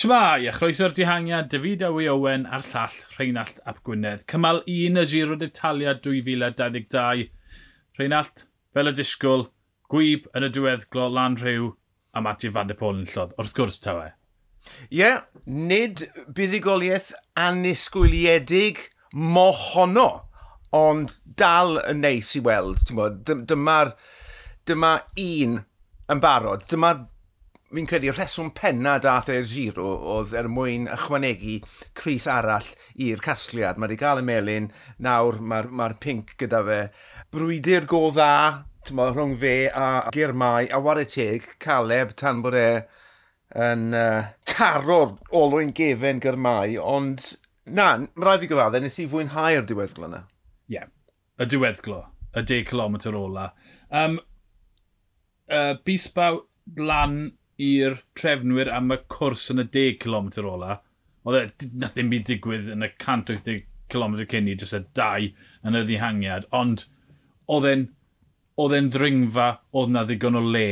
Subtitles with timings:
[0.00, 4.22] Shmai, a chroeso'r dihangiad, David Awi Owen a'r llall Rheinald Ap Gwynedd.
[4.32, 7.26] Cymal 1 y Giro d'Italia 2022.
[7.98, 9.44] Rheinald, fel y disgwyl,
[9.92, 11.68] gwyb yn y diweddglo lan rhyw
[12.16, 13.36] a Matthew Van Der Pôl yn llodd.
[13.36, 13.98] Wrth gwrs ta.
[14.06, 17.12] Ie, yeah, nid buddigoliaeth
[17.44, 20.08] anisgwyliedig mohono,
[20.72, 22.88] ond dal yn neis i weld.
[22.88, 23.92] Dyma'r
[24.64, 24.96] dyma
[25.28, 26.64] un yn barod.
[26.72, 27.04] Dyma'r
[27.70, 31.60] fi'n credu rheswm penna dath e'r giro oedd er mwyn ychwanegu
[31.94, 32.66] Cris arall
[33.06, 33.78] i'r casgliad.
[33.78, 34.66] Mae wedi cael y melin,
[34.98, 36.80] nawr mae'r mae pink gyda fe.
[37.30, 38.32] Brwydi'r go dda,
[38.88, 42.66] tyma, rhwng fe a Germai, a war y teg, Caleb tan bod e
[43.60, 47.32] yn uh, taro'r olwyn gefen Germai, ond
[47.66, 50.24] na, mae rhaid fi gyfadde, nes i fwynhau'r diweddglo yna.
[50.70, 50.90] Ie, yeah.
[51.38, 52.02] y diweddglo,
[52.34, 53.50] y 10 km ola.
[53.94, 54.18] Um,
[55.50, 56.42] uh, Bisbaw
[56.78, 57.20] lan
[57.60, 60.78] i'r trefnwyr am y cwrs yn y 10 km ola.
[61.28, 65.26] Oedd e, nath ddim byd digwydd yn y 180 km cyn i, jyst y dau
[65.66, 66.46] yn y ddihangiad.
[66.56, 66.86] Ond
[67.50, 67.88] oedd e'n
[68.60, 70.68] oedd e'n ddringfa, oedd na ddigon o le.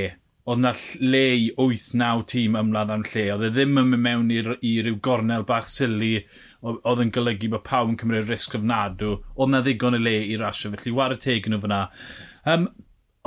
[0.48, 0.72] Oedd na
[1.04, 3.24] le i 8-9 tîm ymladd am lle.
[3.34, 6.14] Oedd e ddim yn mynd mewn i, i ryw gornel bach sili.
[6.64, 9.18] Oedd yn golygu bod pawb yn cymryd risg ofnadw.
[9.36, 11.82] Oedd na ddigon o le i rasio, felly war y teg nhw fyna.
[12.48, 12.68] Um,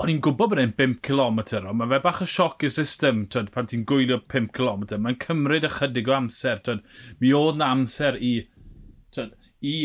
[0.01, 3.25] o'n i'n gwybod bod e'n 5 km, ond mae fe bach o sioc i'r system,
[3.33, 6.81] twyd, pan ti'n gwylio 5 km, mae'n cymryd ychydig o amser, twyd,
[7.21, 8.31] mi oedd na amser i,
[9.13, 9.75] twyd, i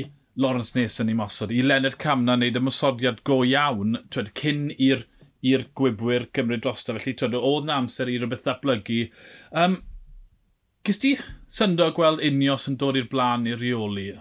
[0.41, 5.05] Lawrence Nason i mosod, i Leonard Camna wneud ymwysodiad go iawn, twyd, cyn i'r
[5.47, 6.97] i'r gwybwyr Gymru drosto.
[6.97, 9.05] felly twyd, oedd na amser i rhywbeth ddatblygu.
[9.53, 9.77] Um,
[10.87, 11.13] Gys ti
[11.51, 14.13] syndo gweld unios yn dod i'r blaen i'r reoli?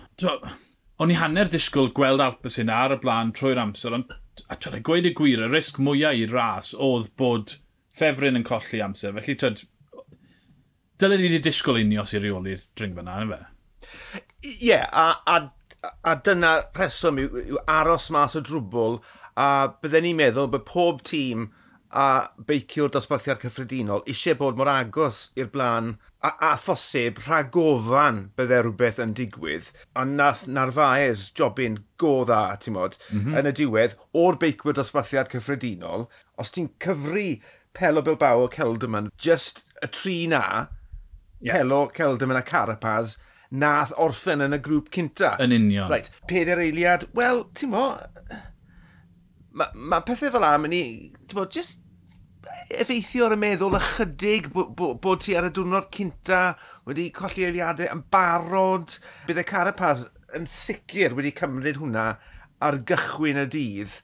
[0.97, 4.13] O'n i hanner disgwyl gweld Alpes hyn ar y blaen trwy'r amser, ond
[4.49, 7.57] a twyd, gweud y gwir, y risg mwyaf i ras oedd bod
[7.95, 9.15] ffefryn yn colli amser.
[9.17, 9.65] Felly, twyd,
[11.01, 14.23] dylen ni wedi disgwyl unio sy'n reoli'r dringfa na, yna fe?
[14.45, 18.99] Ie, yeah, a, a, a dyna rheswm yw, yw aros mas o drwbl,
[19.35, 19.47] a
[19.81, 21.49] bydden ni'n meddwl bod pob tîm
[21.95, 25.95] a beiciwr dosbarthiad cyffredinol eisiau bod mor agos i'r blaen
[26.25, 32.75] a, a phosib rhagofan bydde rhywbeth yn digwydd, a nath Narfaes jobyn go dda, ti'n
[32.77, 33.37] modd, mm -hmm.
[33.39, 36.07] yn y diwedd, o'r beicwyr dosbarthiad cyffredinol,
[36.41, 37.29] os ti'n cyfru
[37.75, 40.67] Pelo Bilbao o Celdyman, just y tri na,
[41.41, 41.59] yeah.
[41.59, 43.17] Pelo, Celdyman a Carapaz,
[43.51, 45.35] nath orffen yn y grŵp cynta.
[45.43, 45.89] Yn union.
[45.91, 46.09] Right.
[46.29, 47.89] Peder eiliad, wel, ti'n mo,
[49.55, 50.85] mae ma pethau fel am yn i,
[51.27, 51.84] ti'n mo, just
[52.69, 56.41] effeithio ar y meddwl ychydig bod bod, bod ti ar y diwrnod cynta
[56.87, 58.97] wedi colli eiliadau yn barod.
[59.27, 62.07] Byddai Carapaz yn sicr wedi cymryd hwnna
[62.65, 63.99] ar gychwyn y dydd.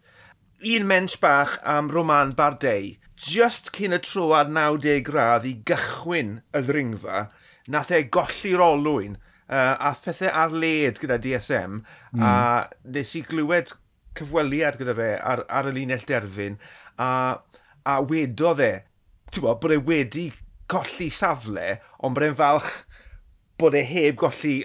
[0.72, 2.98] Un mensch bach am Roman Bardei.
[3.22, 7.28] Just cyn y troad 90 gradd i gychwyn y ddringfa,
[7.70, 9.20] nath e golli'r olwyn
[9.52, 12.24] uh, a pethau ar led gyda DSM mm.
[12.26, 12.34] a
[12.96, 13.76] nes i glywed
[14.18, 16.58] cyfweliad gyda fe ar, ar y linell derfyn
[16.98, 17.12] a
[17.88, 18.74] a wedodd e,
[19.32, 20.28] ti'n bod, bod e wedi
[20.72, 22.70] colli safle, ond bod e'n falch
[23.62, 24.60] bod e heb golli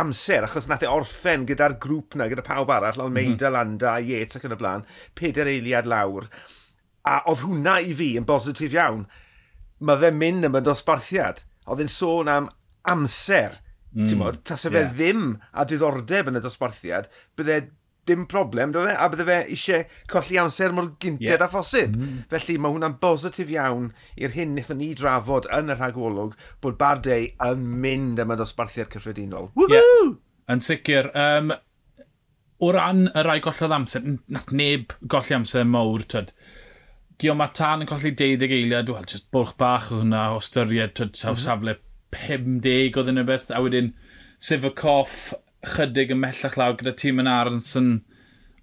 [0.00, 3.56] amser, achos nath e orffen gyda'r grŵp na, gyda pawb arall, Almeida, mm -hmm.
[3.56, 4.86] Landa, Yates ac yn y blaen,
[5.18, 6.28] peder eiliad lawr,
[7.06, 9.06] a oedd hwnna i fi yn bositif iawn.
[9.80, 11.42] Mae fe mynd am y dosbarthiad.
[11.70, 12.48] Oedd e'n sôn am
[12.90, 13.56] amser,
[13.94, 14.06] mm.
[14.06, 14.94] ti'n modd, tas e fe yeah.
[14.94, 17.60] ddim a diddordeb yn y dosbarthiad, bydde
[18.10, 18.96] dim problem, do fe?
[18.98, 21.46] A bydde fe eisiau colli amser mor gynted yeah.
[21.46, 21.96] a phosib.
[21.96, 22.20] Mm.
[22.32, 23.90] Felly mae hwnna'n bositif iawn
[24.20, 28.92] i'r hyn wnaethon ni drafod yn y rhagolwg bod Bardei yn mynd am y dosbarthiad
[28.92, 29.50] cyffredinol.
[29.56, 29.76] Woohoo!
[29.78, 30.16] Yeah.
[30.50, 31.12] Yn sicr.
[31.14, 31.54] Um,
[32.60, 36.34] o ran y rai gollodd amser, nath neb golli amser mawr, twyd.
[37.20, 41.14] Guillaume Matan yn colli 12 eiliad, wel, just bwlch bach o hwnna, o styried, twyd,
[41.14, 41.44] mm -hmm.
[41.44, 41.76] safle
[42.16, 43.92] 50 oedd yn y beth, a wedyn
[44.40, 45.32] Sivakoff,
[45.74, 47.90] chydig ymellach lawr gyda tîm yn Aronson,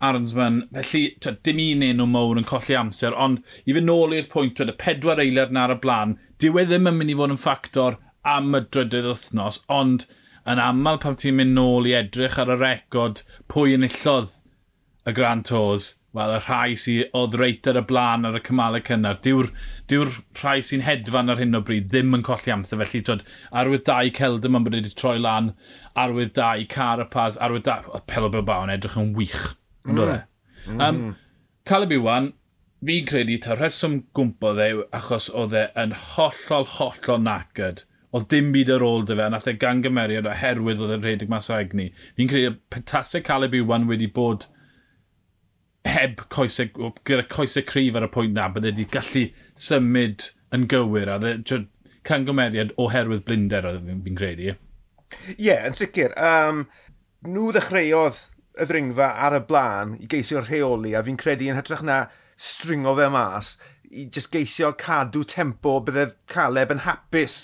[0.01, 0.61] Aronsman.
[0.73, 4.57] Felly, twyd, dim un enw mowr yn colli amser, ond i fy nôl i'r pwynt,
[4.57, 7.33] twyd, y pedwar eiliad yn ar y blaen, diw e ddim yn mynd i fod
[7.33, 10.07] yn ffactor am y drydydd wythnos, ond
[10.47, 14.37] yn aml pam ti'n mynd nôl i edrych ar y record pwy yn illodd
[15.07, 18.83] y Grand Tours, wel, y rhai sydd oedd reit ar y blaen ar y cymalau
[18.87, 19.19] cynnar.
[19.23, 19.51] Dyw'r
[19.91, 22.79] diw rhai sy'n hedfan ar hyn o bryd ddim yn colli amser.
[22.81, 23.25] Felly, twyd,
[23.61, 25.51] arwydd dau Celdam yn bod wedi troi lan,
[25.99, 27.85] arwydd 2 Carapaz, arwydd dau...
[27.91, 29.53] Oedd Pelo Bilbao yn edrych yn wych.
[29.83, 29.91] E?
[29.91, 29.99] Mm.
[29.99, 30.17] Dwi?
[30.67, 30.81] Mm.
[30.87, 31.03] Um,
[31.67, 32.31] Calibu wan,
[32.87, 37.85] fi'n credu ta rheswm gwmpodd e achos oedd e yn hollol, hollol nacyd.
[38.15, 41.31] Oedd dim byd ar ôl dy fe, nath e gan gymeriad oherwydd oedd e'n rhedeg
[41.31, 41.89] mas o egni.
[42.15, 44.47] Fi'n credu petasau Caleb Iwan wedi bod
[45.89, 49.25] heb coesau, gyda coesau cryf ar y pwynt na, bydde wedi gallu
[49.67, 51.65] symud yn gywir a dde,
[52.07, 54.53] cangymeriad oherwydd blinder oedd fi'n fi credu.
[54.53, 56.13] Ie, yeah, yn sicr.
[56.19, 56.65] Um,
[57.27, 58.21] nhw ddechreuodd
[58.57, 62.05] y ddringfa ar y blaen i geisio rheoli a fi'n credu yn hytrach na
[62.37, 63.55] stringo fe mas
[63.89, 67.37] i just geisio cadw tempo bydde Caleb yn hapus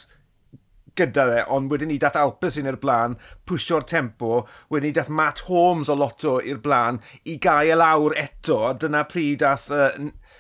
[0.98, 3.18] gyda fe, ond wedyn ni dath Alpes un i'r blaen,
[3.50, 4.44] pwysio'r tempo,
[4.74, 8.74] wedyn ni dath Matt Holmes o loto i'r blaen i gael e lawr eto, a
[8.78, 9.92] dyna pryd dath uh,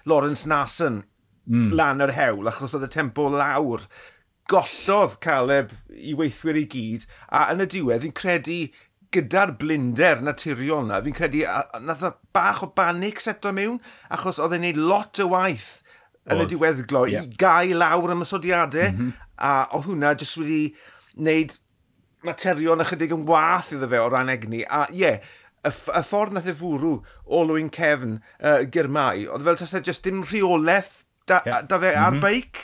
[0.09, 1.03] Lawrence Nassen
[1.49, 1.73] mm.
[1.77, 3.85] lan yr hewl, achos oedd y tempo lawr.
[4.51, 8.59] Gollodd Caleb i weithwyr i gyd, a yn y diwedd fi'n credu
[9.13, 12.03] gyda'r blinder naturiol na, fi'n credu a, nath
[12.35, 13.79] bach o banic seto mewn,
[14.13, 15.82] achos oedd e'n neud lot o waith
[16.31, 17.25] yn y diweddglo yeah.
[17.25, 19.29] i gael lawr y mysodiadau, mm -hmm.
[19.43, 20.61] a oedd hwnna jyst wedi
[21.15, 21.55] wneud
[22.23, 25.33] materion ychydig yn wath iddo fe o ran egni, a ie, yeah,
[25.63, 26.93] y, y ffordd nath e fwrw
[27.25, 31.65] o lwy'n cefn uh, gyrmau, oedd fel tasau jyst dim rheolaeth da, yeah.
[31.67, 32.05] da fe mm -hmm.
[32.05, 32.63] ar beic,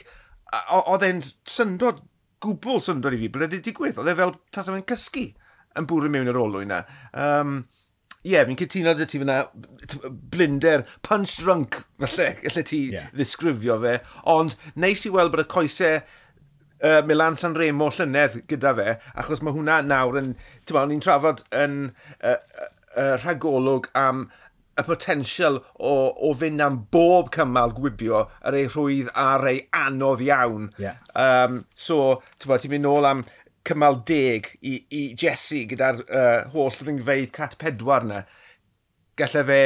[0.79, 2.03] oedd e'n syndod,
[2.43, 5.27] gwbl syndod i fi, bod wedi digwydd, oedd e fel tasau fe'n cysgu
[5.79, 6.83] yn bwrw mewn yr olwyn na.
[7.13, 7.61] Um,
[8.19, 9.37] Ie, yeah, fi'n cytuno dy ti fyna
[10.33, 13.07] blinder, punch drunk, falle, gallai ti yeah.
[13.13, 13.93] ddisgrifio fe.
[14.27, 16.01] Ond neis i weld bod y coesau
[16.83, 20.33] uh, Milan San Remo llynedd gyda fe, achos mae hwnna nawr yn,
[20.65, 24.27] ti'n ma, ni'n trafod yn uh, uh, rhagolwg am
[24.79, 30.23] y potensial o, o fynd am bob cymal gwibio yr ei rhwydd a'r ei anodd
[30.23, 30.69] iawn.
[30.79, 30.99] Yeah.
[31.15, 33.25] Um, so, ti'n mynd nôl am
[33.67, 38.23] cymal deg i, i Jesse gyda'r uh, holl ringfeidd cat pedwar yna,
[39.19, 39.63] gallai fe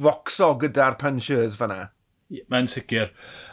[0.00, 1.88] focso gyda'r punchers fanna.
[2.30, 3.08] Mae'n sicr.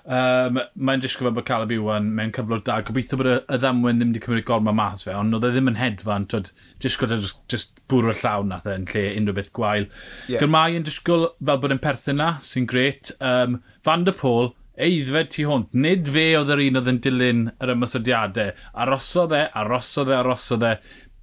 [0.06, 2.76] Um, mae'n disgwyl bod Caleb Iwan mewn cyflwr da.
[2.86, 5.72] Gobeithio bod y, y ddamwen ddim wedi cymryd gorma mas fe, ond oedd e ddim
[5.72, 6.28] yn hedfan.
[6.30, 6.52] Twyd,
[6.84, 9.90] disgwyl just, just bwrw'r llawn nath e yn lle unrhyw beth gwael.
[10.30, 10.44] Yeah.
[10.44, 13.16] Gyrmai yn disgwyl fel bod yn perthyn na, sy'n gret.
[13.18, 15.74] Um, Van der Pôl, eiddfed tu hwnt.
[15.74, 18.54] Nid fe oedd yr un oedd yn dilyn yr ymysodiadau.
[18.84, 20.74] Arosodd e, arosodd e, arosodd e.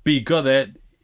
[0.04, 0.58] Bigodd e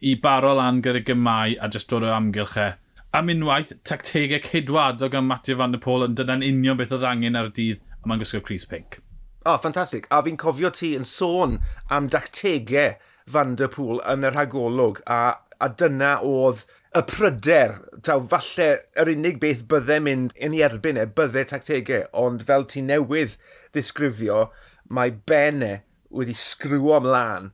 [0.07, 2.71] i baro lan gyda gymau a jyst dod o amgylch e.
[3.17, 7.39] Am unwaith, tactegau ceidwadog am Matthew Van der Pôl yn dyna'n union beth oedd angen
[7.39, 9.01] ar y dydd a mae'n gwisgo Chris Pink.
[9.41, 10.07] O, oh, ffantastig.
[10.13, 11.59] A fi'n cofio ti yn sôn
[11.91, 12.99] am dactegau
[13.31, 15.21] Van der Pôl yn y rhagolwg a,
[15.59, 18.67] a dyna oedd y pryder, taw falle
[18.99, 23.37] yr unig beth bydde mynd yn ei erbyn e, bydde tactegau, ond fel ti newydd
[23.77, 24.49] ddisgrifio,
[24.91, 27.53] mae benne wedi sgriwo ymlaen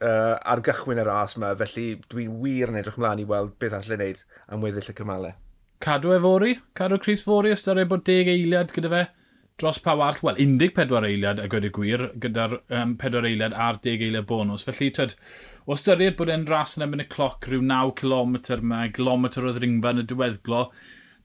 [0.00, 3.76] uh, ar gychwyn y ras yma, felly dwi'n wir yn edrych ymlaen i weld beth
[3.76, 5.36] allai wneud am weddill y cymalau.
[5.84, 6.56] Cadw e fori?
[6.78, 9.04] Cadw Chris Fori ystyried bod deg eiliad gyda fe?
[9.58, 13.80] dros pa wall, wel, 14 eiliad a gwyd y gwir, gyda'r um, 4 eiliad a'r
[13.82, 14.66] 10 eiliad bonus.
[14.68, 15.16] Felly, tyd,
[15.66, 19.54] o ystyried bod e'n ras yn ymwneud y cloc rhyw 9 km yma, kilometr o
[19.56, 20.62] ddringfa yn y diweddglo,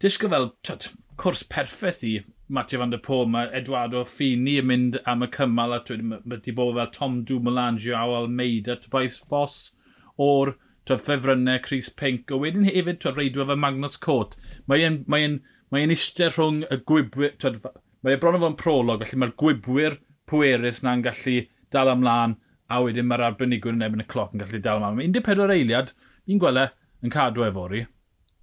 [0.02, 0.90] disgo fel, tyd,
[1.22, 2.16] cwrs perffaith i
[2.54, 6.42] Matthew van der Pôl, mae Eduardo Fini yn mynd am y cymal a tyd, mae
[6.44, 9.76] di bod fel Tom Dumoulin, Joao Almeida, Tobias Foss,
[10.18, 10.56] o'r
[10.90, 14.38] tyd, ffefrynnau Chris Pink, o wedyn hefyd tyd, reidwa fe Magnus Cot.
[14.66, 15.40] Mae'n mae mae
[15.74, 17.62] mae eistedd rhwng y gwybwyr, tyd,
[18.04, 19.94] Mae e bron o fo'n prolog, felly mae'r gwybwyr
[20.28, 21.38] pwerus na'n gallu
[21.72, 22.36] dal ymlaen,
[22.68, 24.98] a wedyn mae'r arbenigwyr yn ebyn y cloc yn gallu dal ymlaen.
[25.00, 25.94] Mae 14 eiliad,
[26.28, 26.64] fi'n gweld
[27.04, 27.86] yn cadw efori.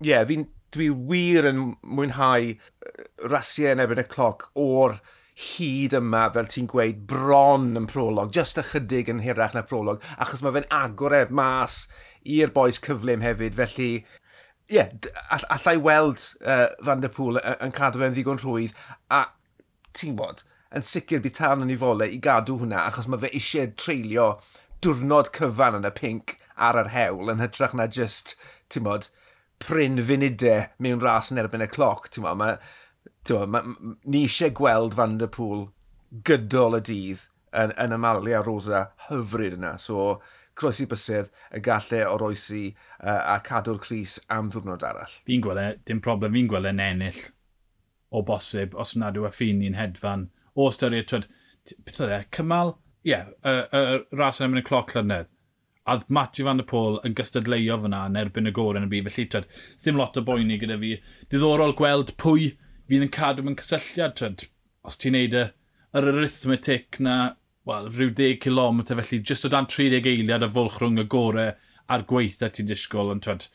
[0.00, 0.24] Ie, yeah,
[0.72, 2.54] dwi wir yn mwynhau
[3.28, 4.96] rasiau yn ebyn y cloc o'r
[5.40, 10.44] hyd yma, fel ti'n gweud, bron yn prolog, just ychydig yn hirach na prolog, achos
[10.44, 11.82] mae fe'n agor agored mas
[12.24, 13.90] i'r boes cyflym hefyd, felly,
[14.70, 14.92] ie, yeah,
[15.32, 18.76] all, allai weld uh, Van der Pŵl yn cadw fe'n ddigon rhwydd,
[19.12, 19.24] a
[19.96, 20.42] ti'n bod,
[20.74, 24.28] yn sicr bydd tan yn ei fole i gadw hwnna, achos mae fe eisiau treulio
[24.84, 26.36] diwrnod cyfan yn y pink
[26.68, 28.36] ar yr hewl, yn hytrach na just,
[28.72, 29.08] ti'n bod,
[29.60, 32.60] pryn funudau mewn ras yn erbyn y cloc, ti'n bod, mae,
[33.26, 33.64] ti'n bod, ma,
[34.04, 35.66] ni eisiau gweld Van der Pŵl
[36.26, 40.20] gydol y dydd yn, yn ymalia rosa hyfryd yna, so
[40.60, 45.20] croesi bysedd y gallu o roesi uh, a cadw'r Cris am ddwrnod arall.
[45.26, 47.20] Fi'n gweld e, dim problem, fi'n gweld yn ennill
[48.10, 51.28] o bosib, os nad yw Affini'n hedfan, o styried, twyd,
[51.86, 52.74] beth oedd e, cymal,
[53.04, 55.30] ie, yeah, y, y, ras yn ymwneud cloc llynedd.
[55.90, 59.08] A Matthew Van der Pôl yn gystadleuo fyna yn erbyn y gorau yn y byd,
[59.08, 59.48] felly twyd,
[59.80, 60.96] ddim lot o boeni gyda fi.
[61.32, 62.52] Diddorol gweld pwy
[62.90, 64.44] fydd yn cadw mewn cysylltiad, twyd,
[64.86, 65.46] os ti'n neud y,
[65.96, 67.16] yr arithmetic na,
[67.66, 71.54] wel, rhyw 10 km, felly jyst o dan 30 eiliad y fwlch rhwng y gorau
[71.90, 73.48] a'r gweithio ti'n disgwyl, ond twyd,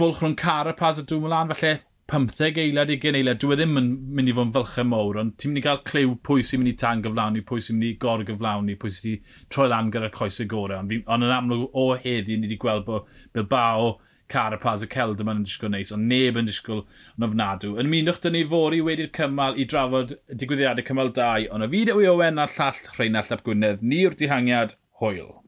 [0.00, 1.82] bwlch rhwng Carapaz a Dwmwlan, felly
[2.12, 5.36] 15 eiliad, 20 eiliad, dwi e ddim yn mynd i fod yn fylchau mowr, ond
[5.40, 8.00] ti'n mynd i gael clyw pwy sy'n mynd i tan gyflawni, pwy sy'n mynd i
[8.02, 10.82] gor gyflawni, pwy sy'n mynd i troi lan gyda'r coes y gorau.
[10.82, 13.94] Ond, ond yn amlwg o heddi, ni wedi gweld bod Bilbao,
[14.28, 16.82] Carapaz a Celdaman yn disgwyl neis, ond neb yn disgwyl
[17.16, 17.74] yn ofnadw.
[17.80, 21.70] Yn mynd o'ch dyn ni fori wedi'r cymal i drafod digwyddiadau cymal 2, ond y
[21.76, 25.43] fideo i Owen a llall Rheinald Ap Gwynedd, ni yw'r dihangiad, hwyl.